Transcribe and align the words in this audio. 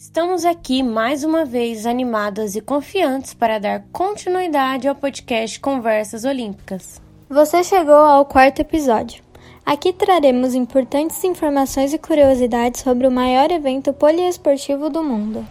Estamos 0.00 0.44
aqui 0.44 0.80
mais 0.80 1.24
uma 1.24 1.44
vez 1.44 1.84
animadas 1.84 2.54
e 2.54 2.60
confiantes 2.60 3.34
para 3.34 3.58
dar 3.58 3.82
continuidade 3.90 4.86
ao 4.86 4.94
podcast 4.94 5.58
Conversas 5.58 6.24
Olímpicas. 6.24 7.02
Você 7.28 7.64
chegou 7.64 7.96
ao 7.96 8.24
quarto 8.24 8.60
episódio. 8.60 9.24
Aqui 9.66 9.92
traremos 9.92 10.54
importantes 10.54 11.24
informações 11.24 11.92
e 11.92 11.98
curiosidades 11.98 12.82
sobre 12.82 13.08
o 13.08 13.10
maior 13.10 13.50
evento 13.50 13.92
poliesportivo 13.92 14.88
do 14.88 15.02
mundo. 15.02 15.44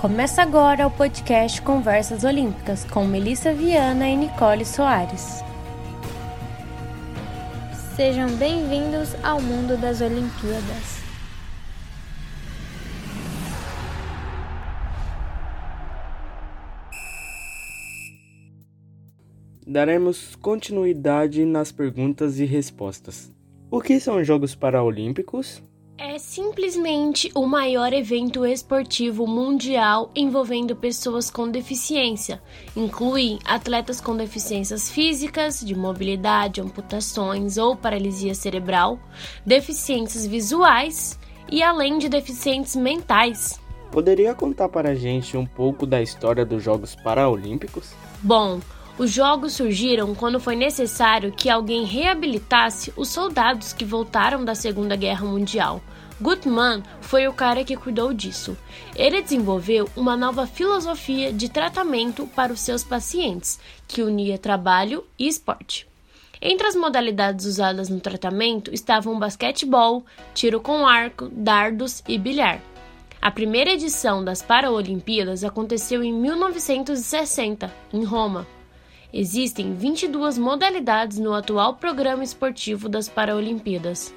Começa 0.00 0.42
agora 0.42 0.86
o 0.86 0.90
podcast 0.92 1.60
Conversas 1.60 2.22
Olímpicas 2.22 2.84
com 2.84 3.04
Melissa 3.04 3.52
Viana 3.52 4.08
e 4.08 4.16
Nicole 4.16 4.64
Soares. 4.64 5.42
Sejam 7.96 8.26
bem-vindos 8.38 9.14
ao 9.22 9.38
mundo 9.38 9.78
das 9.78 10.00
Olimpíadas. 10.00 11.02
Daremos 19.66 20.34
continuidade 20.36 21.44
nas 21.44 21.70
perguntas 21.70 22.40
e 22.40 22.46
respostas. 22.46 23.30
O 23.70 23.78
que 23.78 24.00
são 24.00 24.16
os 24.16 24.26
Jogos 24.26 24.54
Paralímpicos? 24.54 25.62
É 25.98 26.18
simplesmente 26.18 27.30
o 27.34 27.46
maior 27.46 27.92
evento 27.92 28.44
esportivo 28.46 29.26
mundial 29.26 30.10
envolvendo 30.16 30.74
pessoas 30.74 31.30
com 31.30 31.48
deficiência. 31.48 32.42
Inclui 32.74 33.38
atletas 33.44 34.00
com 34.00 34.16
deficiências 34.16 34.90
físicas, 34.90 35.60
de 35.60 35.74
mobilidade, 35.74 36.60
amputações 36.60 37.58
ou 37.58 37.76
paralisia 37.76 38.34
cerebral, 38.34 38.98
deficiências 39.46 40.26
visuais 40.26 41.18
e 41.50 41.62
além 41.62 41.98
de 41.98 42.08
deficientes 42.08 42.74
mentais. 42.74 43.60
Poderia 43.90 44.34
contar 44.34 44.70
para 44.70 44.90
a 44.90 44.94
gente 44.94 45.36
um 45.36 45.44
pouco 45.44 45.86
da 45.86 46.00
história 46.00 46.46
dos 46.46 46.62
Jogos 46.62 46.96
Paralímpicos? 46.96 47.92
Bom, 48.22 48.60
os 48.98 49.10
jogos 49.10 49.54
surgiram 49.54 50.14
quando 50.14 50.38
foi 50.38 50.54
necessário 50.54 51.32
que 51.32 51.48
alguém 51.48 51.84
reabilitasse 51.84 52.92
os 52.96 53.08
soldados 53.08 53.72
que 53.72 53.84
voltaram 53.84 54.44
da 54.44 54.54
Segunda 54.54 54.94
Guerra 54.94 55.24
Mundial. 55.24 55.82
Gutmann 56.20 56.82
foi 57.00 57.26
o 57.26 57.32
cara 57.32 57.64
que 57.64 57.76
cuidou 57.76 58.12
disso. 58.12 58.56
Ele 58.94 59.22
desenvolveu 59.22 59.88
uma 59.96 60.16
nova 60.16 60.46
filosofia 60.46 61.32
de 61.32 61.48
tratamento 61.48 62.28
para 62.28 62.52
os 62.52 62.60
seus 62.60 62.84
pacientes, 62.84 63.58
que 63.88 64.02
unia 64.02 64.38
trabalho 64.38 65.04
e 65.18 65.26
esporte. 65.26 65.88
Entre 66.40 66.66
as 66.66 66.76
modalidades 66.76 67.46
usadas 67.46 67.88
no 67.88 68.00
tratamento 68.00 68.72
estavam 68.74 69.18
basquetebol, 69.18 70.04
tiro 70.34 70.60
com 70.60 70.86
arco, 70.86 71.28
dardos 71.32 72.02
e 72.06 72.18
bilhar. 72.18 72.60
A 73.20 73.30
primeira 73.30 73.70
edição 73.70 74.24
das 74.24 74.42
Paralimpíadas 74.42 75.44
aconteceu 75.44 76.02
em 76.02 76.12
1960, 76.12 77.72
em 77.92 78.04
Roma. 78.04 78.46
Existem 79.14 79.74
22 79.74 80.38
modalidades 80.38 81.18
no 81.18 81.34
atual 81.34 81.74
programa 81.74 82.24
esportivo 82.24 82.88
das 82.88 83.10
Paralimpíadas. 83.10 84.14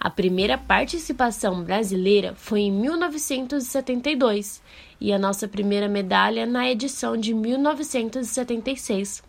A 0.00 0.10
primeira 0.10 0.58
participação 0.58 1.62
brasileira 1.62 2.34
foi 2.34 2.62
em 2.62 2.72
1972 2.72 4.60
e 5.00 5.12
a 5.12 5.18
nossa 5.20 5.46
primeira 5.46 5.88
medalha 5.88 6.46
na 6.46 6.68
edição 6.68 7.16
de 7.16 7.32
1976. 7.32 9.22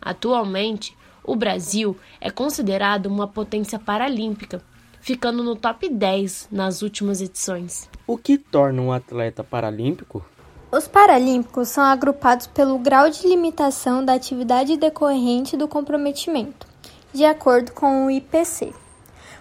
Atualmente, 0.00 0.96
o 1.24 1.34
Brasil 1.34 1.96
é 2.20 2.30
considerado 2.30 3.06
uma 3.06 3.26
potência 3.26 3.80
paralímpica, 3.80 4.62
ficando 5.00 5.42
no 5.42 5.56
top 5.56 5.88
10 5.88 6.50
nas 6.52 6.82
últimas 6.82 7.20
edições. 7.20 7.90
O 8.06 8.16
que 8.16 8.38
torna 8.38 8.80
um 8.80 8.92
atleta 8.92 9.42
paralímpico? 9.42 10.24
Os 10.72 10.88
paralímpicos 10.88 11.68
são 11.68 11.84
agrupados 11.84 12.46
pelo 12.46 12.78
grau 12.78 13.10
de 13.10 13.28
limitação 13.28 14.02
da 14.02 14.14
atividade 14.14 14.78
decorrente 14.78 15.54
do 15.54 15.68
comprometimento, 15.68 16.66
de 17.12 17.26
acordo 17.26 17.72
com 17.72 18.06
o 18.06 18.10
IPC. 18.10 18.72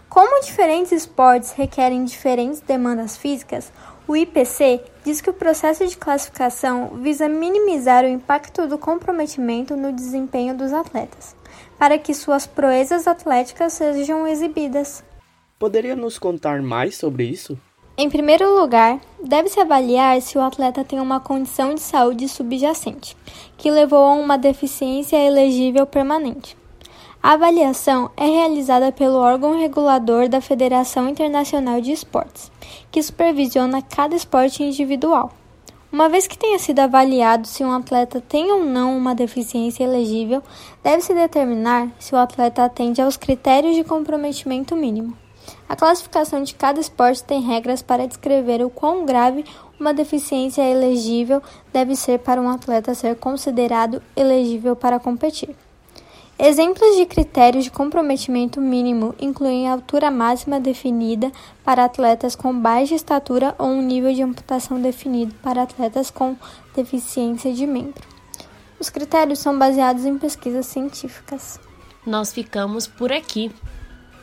Como 0.09 0.41
diferentes 0.41 0.91
esportes 0.91 1.53
requerem 1.53 2.03
diferentes 2.03 2.59
demandas 2.59 3.15
físicas, 3.15 3.71
o 4.05 4.13
IPC 4.13 4.83
diz 5.05 5.21
que 5.21 5.29
o 5.29 5.33
processo 5.33 5.87
de 5.87 5.95
classificação 5.95 6.97
visa 7.01 7.29
minimizar 7.29 8.03
o 8.03 8.09
impacto 8.09 8.67
do 8.67 8.77
comprometimento 8.77 9.77
no 9.77 9.93
desempenho 9.93 10.53
dos 10.53 10.73
atletas, 10.73 11.33
para 11.79 11.97
que 11.97 12.13
suas 12.13 12.45
proezas 12.45 13.07
atléticas 13.07 13.71
sejam 13.71 14.27
exibidas. 14.27 15.01
Poderia 15.57 15.95
nos 15.95 16.19
contar 16.19 16.61
mais 16.61 16.97
sobre 16.97 17.23
isso? 17.23 17.57
Em 17.97 18.09
primeiro 18.09 18.59
lugar, 18.59 18.99
deve-se 19.23 19.59
avaliar 19.59 20.21
se 20.21 20.37
o 20.37 20.41
atleta 20.41 20.83
tem 20.83 20.99
uma 20.99 21.19
condição 21.19 21.73
de 21.73 21.81
saúde 21.81 22.27
subjacente, 22.27 23.15
que 23.57 23.69
levou 23.69 23.99
a 23.99 24.13
uma 24.13 24.37
deficiência 24.37 25.17
elegível 25.17 25.85
permanente. 25.85 26.57
A 27.23 27.33
avaliação 27.33 28.09
é 28.17 28.25
realizada 28.25 28.91
pelo 28.91 29.17
órgão 29.17 29.59
regulador 29.59 30.27
da 30.27 30.41
Federação 30.41 31.07
Internacional 31.07 31.79
de 31.79 31.91
Esportes, 31.91 32.51
que 32.91 33.01
supervisiona 33.01 33.81
cada 33.81 34.15
esporte 34.15 34.63
individual. 34.63 35.31
Uma 35.91 36.09
vez 36.09 36.25
que 36.25 36.37
tenha 36.37 36.57
sido 36.57 36.79
avaliado 36.79 37.45
se 37.47 37.63
um 37.63 37.71
atleta 37.71 38.19
tem 38.21 38.51
ou 38.51 38.63
não 38.63 38.97
uma 38.97 39.13
deficiência 39.13 39.83
elegível, 39.83 40.41
deve-se 40.81 41.13
determinar 41.13 41.89
se 41.99 42.15
o 42.15 42.17
atleta 42.17 42.63
atende 42.63 43.01
aos 43.01 43.17
critérios 43.17 43.75
de 43.75 43.83
comprometimento 43.83 44.75
mínimo. 44.75 45.15
A 45.71 45.75
classificação 45.77 46.43
de 46.43 46.53
cada 46.53 46.81
esporte 46.81 47.23
tem 47.23 47.39
regras 47.39 47.81
para 47.81 48.05
descrever 48.05 48.61
o 48.61 48.69
quão 48.69 49.05
grave 49.05 49.45
uma 49.79 49.93
deficiência 49.93 50.61
elegível 50.61 51.41
deve 51.71 51.95
ser 51.95 52.19
para 52.19 52.41
um 52.41 52.49
atleta 52.49 52.93
ser 52.93 53.15
considerado 53.15 54.03
elegível 54.13 54.75
para 54.75 54.99
competir. 54.99 55.55
Exemplos 56.37 56.97
de 56.97 57.05
critérios 57.05 57.63
de 57.63 57.71
comprometimento 57.71 58.59
mínimo 58.59 59.15
incluem 59.17 59.69
a 59.69 59.71
altura 59.71 60.11
máxima 60.11 60.59
definida 60.59 61.31
para 61.63 61.85
atletas 61.85 62.35
com 62.35 62.53
baixa 62.53 62.93
estatura 62.93 63.55
ou 63.57 63.67
um 63.67 63.81
nível 63.81 64.13
de 64.13 64.23
amputação 64.23 64.81
definido 64.81 65.33
para 65.35 65.63
atletas 65.63 66.11
com 66.11 66.35
deficiência 66.75 67.53
de 67.53 67.65
membro. 67.65 68.05
Os 68.77 68.89
critérios 68.89 69.39
são 69.39 69.57
baseados 69.57 70.03
em 70.03 70.17
pesquisas 70.17 70.65
científicas. 70.65 71.57
Nós 72.05 72.33
ficamos 72.33 72.87
por 72.87 73.13
aqui. 73.13 73.49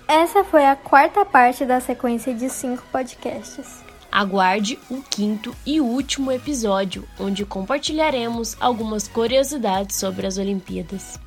Essa 0.08 0.42
foi 0.42 0.64
a 0.64 0.74
quarta 0.74 1.22
parte 1.22 1.66
da 1.66 1.80
sequência 1.80 2.32
de 2.32 2.48
cinco 2.48 2.82
podcasts. 2.90 3.84
Aguarde 4.10 4.78
o 4.90 5.02
quinto 5.02 5.54
e 5.66 5.82
último 5.82 6.32
episódio, 6.32 7.06
onde 7.20 7.44
compartilharemos 7.44 8.56
algumas 8.58 9.06
curiosidades 9.06 9.96
sobre 9.96 10.26
as 10.26 10.38
Olimpíadas. 10.38 11.20